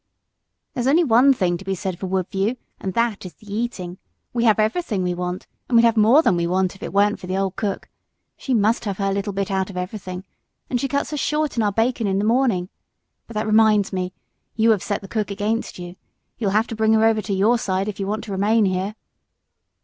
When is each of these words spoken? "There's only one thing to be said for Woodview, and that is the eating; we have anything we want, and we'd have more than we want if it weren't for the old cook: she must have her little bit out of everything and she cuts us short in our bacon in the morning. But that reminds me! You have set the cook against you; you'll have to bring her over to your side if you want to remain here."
"There's 0.73 0.87
only 0.87 1.03
one 1.03 1.31
thing 1.31 1.57
to 1.59 1.63
be 1.63 1.75
said 1.75 1.99
for 1.99 2.07
Woodview, 2.07 2.55
and 2.79 2.95
that 2.95 3.23
is 3.23 3.35
the 3.35 3.53
eating; 3.53 3.99
we 4.33 4.45
have 4.45 4.57
anything 4.57 5.03
we 5.03 5.13
want, 5.13 5.45
and 5.69 5.75
we'd 5.75 5.85
have 5.85 5.95
more 5.95 6.23
than 6.23 6.35
we 6.35 6.47
want 6.47 6.73
if 6.73 6.81
it 6.81 6.91
weren't 6.91 7.19
for 7.19 7.27
the 7.27 7.37
old 7.37 7.55
cook: 7.55 7.87
she 8.35 8.51
must 8.55 8.85
have 8.85 8.97
her 8.97 9.13
little 9.13 9.31
bit 9.31 9.51
out 9.51 9.69
of 9.69 9.77
everything 9.77 10.23
and 10.71 10.81
she 10.81 10.87
cuts 10.87 11.13
us 11.13 11.19
short 11.19 11.55
in 11.55 11.61
our 11.61 11.71
bacon 11.71 12.07
in 12.07 12.17
the 12.17 12.25
morning. 12.25 12.69
But 13.27 13.35
that 13.35 13.45
reminds 13.45 13.93
me! 13.93 14.11
You 14.55 14.71
have 14.71 14.81
set 14.81 15.01
the 15.01 15.07
cook 15.07 15.29
against 15.29 15.77
you; 15.77 15.97
you'll 16.39 16.49
have 16.49 16.65
to 16.69 16.75
bring 16.75 16.93
her 16.93 17.05
over 17.05 17.21
to 17.21 17.31
your 17.33 17.59
side 17.59 17.87
if 17.87 17.99
you 17.99 18.07
want 18.07 18.23
to 18.23 18.31
remain 18.31 18.65
here." 18.65 18.95